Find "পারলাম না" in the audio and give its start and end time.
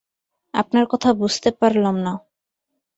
1.51-2.13